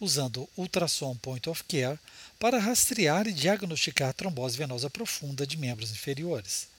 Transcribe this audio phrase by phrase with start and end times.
[0.00, 1.98] usando ultrassom point of care
[2.38, 6.74] para rastrear e diagnosticar trombose venosa profunda de membros inferiores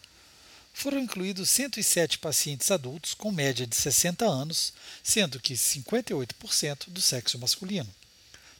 [0.77, 4.71] foram incluídos 107 pacientes adultos com média de 60 anos,
[5.01, 7.89] sendo que 58% do sexo masculino,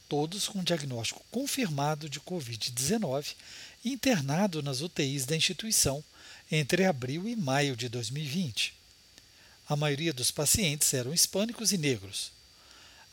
[0.09, 3.35] todos com diagnóstico confirmado de Covid-19
[3.85, 6.03] e internado nas UTIs da instituição
[6.51, 8.73] entre abril e maio de 2020.
[9.69, 12.31] A maioria dos pacientes eram hispânicos e negros.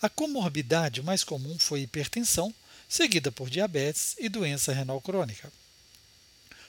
[0.01, 2.55] A comorbidade mais comum foi hipertensão,
[2.89, 5.53] seguida por diabetes e doença renal crônica.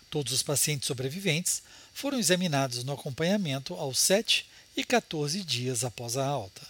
[0.10, 1.62] Todos os pacientes sobreviventes
[1.94, 4.46] foram examinados no acompanhamento aos 7
[4.76, 6.62] e 14 dias após a alta.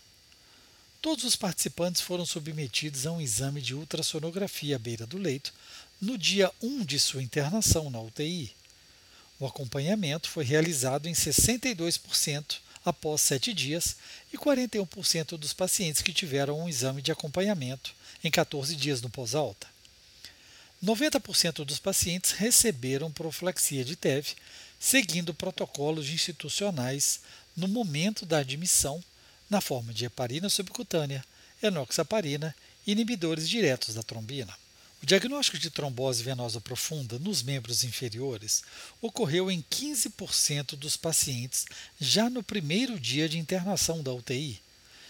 [1.02, 5.54] Todos os participantes foram submetidos a um exame de ultrassonografia à beira do leito
[6.02, 8.56] no dia 1 de sua internação na UTI.
[9.40, 13.98] O acompanhamento foi realizado em 62% após 7 dias
[14.34, 17.94] e 41% dos pacientes que tiveram um exame de acompanhamento
[18.24, 19.75] em 14 dias no pós-alta.
[20.84, 24.36] 90% dos pacientes receberam profilaxia de TEV,
[24.80, 27.22] seguindo protocolos institucionais
[27.56, 29.04] no momento da admissão,
[29.50, 31.24] na forma de heparina subcutânea,
[31.62, 32.56] enoxaparina
[32.86, 34.54] e inibidores diretos da trombina.
[35.02, 38.64] O diagnóstico de trombose venosa profunda nos membros inferiores
[39.02, 41.66] ocorreu em 15% dos pacientes
[42.00, 44.60] já no primeiro dia de internação da UTI,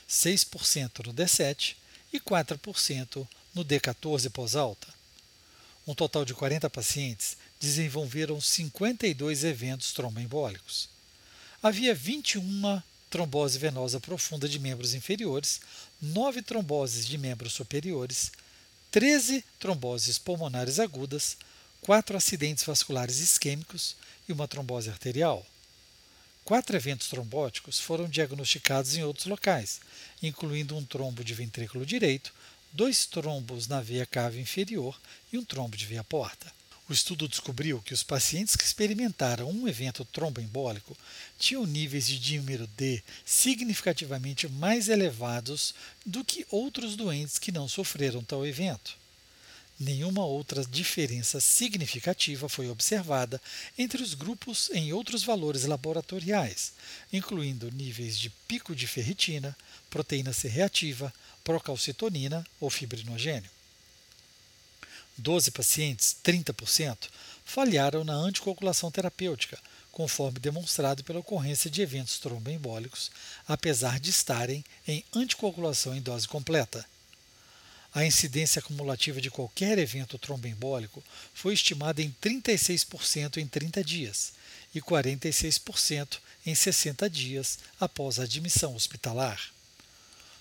[0.10, 1.76] 6% no D7
[2.12, 4.95] e 4% no D14 pós-alta.
[5.88, 10.90] Um total de 40 pacientes desenvolveram 52 eventos tromboembólicos.
[11.62, 15.62] Havia 21 trombose venosa profunda de membros inferiores,
[16.02, 18.32] 9 tromboses de membros superiores,
[18.92, 21.38] 13 tromboses pulmonares agudas,
[21.82, 23.96] 4 acidentes vasculares isquêmicos
[24.28, 25.46] e uma trombose arterial.
[26.46, 29.82] Quatro eventos trombóticos foram diagnosticados em outros locais,
[30.22, 32.32] incluindo um trombo de ventrículo direito,
[32.76, 35.00] dois trombos na veia cava inferior
[35.32, 36.54] e um trombo de veia porta.
[36.90, 40.96] O estudo descobriu que os pacientes que experimentaram um evento tromboembólico
[41.40, 45.74] tinham níveis de dímero D significativamente mais elevados
[46.06, 48.98] do que outros doentes que não sofreram tal evento.
[49.80, 53.42] Nenhuma outra diferença significativa foi observada
[53.78, 56.74] entre os grupos em outros valores laboratoriais,
[57.12, 59.58] incluindo níveis de pico de ferritina,
[59.90, 61.14] proteína C reativa,
[61.46, 63.50] procalcitonina ou fibrinogênio.
[65.18, 67.08] 12 pacientes, 30%,
[67.46, 69.58] falharam na anticoagulação terapêutica,
[69.92, 73.10] conforme demonstrado pela ocorrência de eventos tromboembólicos,
[73.48, 76.86] apesar de estarem em anticoagulação em dose completa.
[77.94, 81.02] A incidência acumulativa de qualquer evento tromboembólico
[81.34, 84.34] foi estimada em 36% em 30 dias
[84.74, 89.55] e 46% em 60 dias após a admissão hospitalar.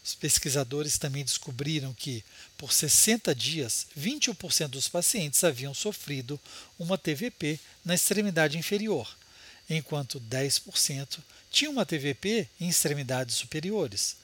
[0.04, 2.22] Os pesquisadores também descobriram que,
[2.58, 6.38] por 60 dias, 21% dos pacientes haviam sofrido
[6.78, 9.08] uma TVP na extremidade inferior,
[9.68, 11.20] enquanto 10%
[11.50, 14.16] tinham uma TVP em extremidades superiores.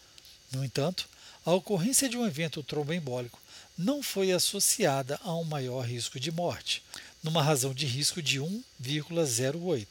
[0.53, 1.09] No entanto,
[1.47, 3.41] a ocorrência de um evento tromboembólico
[3.79, 6.83] não foi associada a um maior risco de morte,
[7.23, 9.87] numa razão de risco de 1,08.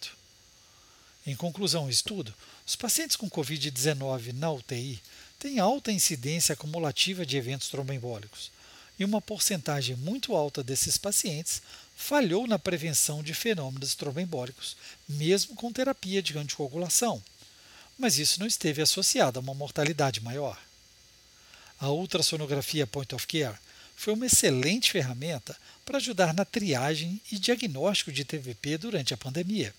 [1.26, 2.34] Em conclusão ao estudo,
[2.66, 5.02] os pacientes com Covid-19 na UTI
[5.40, 8.52] têm alta incidência acumulativa de eventos tromboembólicos,
[9.00, 11.62] e uma porcentagem muito alta desses pacientes
[11.96, 14.76] falhou na prevenção de fenômenos tromboembólicos,
[15.08, 17.24] mesmo com terapia de anticoagulação,
[17.98, 20.60] mas isso não esteve associado a uma mortalidade maior.
[21.80, 23.58] A ultrassonografia point of care
[23.96, 25.56] foi uma excelente ferramenta
[25.86, 29.74] para ajudar na triagem e diagnóstico de TVP durante a pandemia.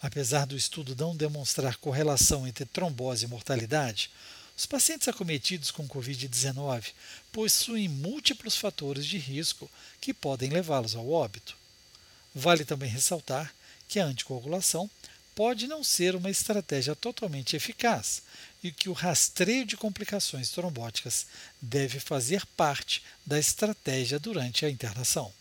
[0.00, 4.10] Apesar do estudo não demonstrar correlação entre trombose e mortalidade,
[4.58, 6.86] os pacientes acometidos com Covid-19
[7.30, 9.70] possuem múltiplos fatores de risco
[10.00, 11.56] que podem levá-los ao óbito.
[12.34, 13.54] Vale também ressaltar
[13.86, 14.90] que a anticoagulação
[15.32, 18.22] pode não ser uma estratégia totalmente eficaz
[18.60, 21.26] e que o rastreio de complicações trombóticas
[21.62, 25.32] deve fazer parte da estratégia durante a internação.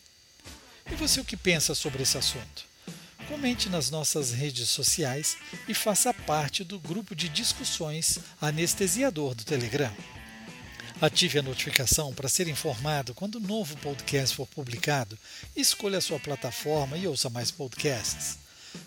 [0.91, 2.65] E você o que pensa sobre esse assunto?
[3.27, 5.37] Comente nas nossas redes sociais
[5.67, 9.93] e faça parte do grupo de discussões anestesiador do Telegram.
[11.01, 15.17] Ative a notificação para ser informado quando o novo podcast for publicado.
[15.55, 18.39] Escolha a sua plataforma e ouça mais podcasts.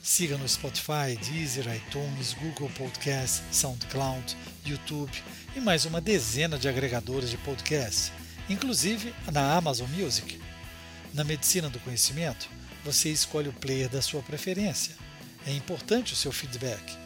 [0.03, 5.13] Siga no Spotify, Deezer, iTunes, Google Podcasts, SoundCloud, YouTube
[5.55, 8.11] e mais uma dezena de agregadores de podcasts,
[8.49, 10.41] inclusive na Amazon Music.
[11.13, 12.49] Na medicina do conhecimento,
[12.85, 14.95] você escolhe o player da sua preferência.
[15.47, 16.97] É importante o seu feedback.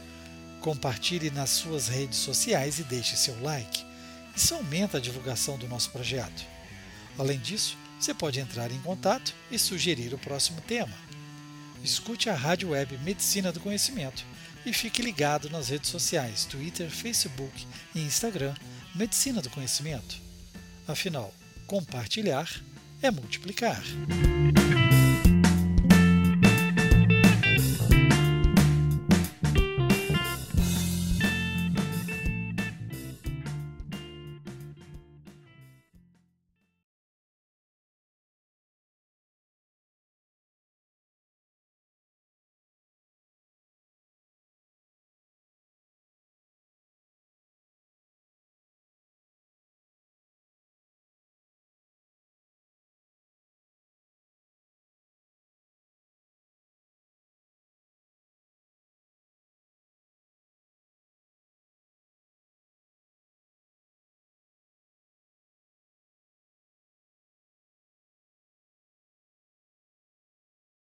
[0.60, 3.84] Compartilhe nas suas redes sociais e deixe seu like.
[4.36, 6.44] Isso aumenta a divulgação do nosso projeto.
[7.18, 10.94] Além disso, você pode entrar em contato e sugerir o próximo tema.
[11.82, 14.24] Escute a Rádio Web Medicina do Conhecimento
[14.66, 18.54] e fique ligado nas redes sociais Twitter, Facebook e Instagram
[18.94, 20.16] Medicina do Conhecimento.
[20.88, 21.32] Afinal,
[21.66, 22.48] compartilhar
[23.02, 23.82] é multiplicar.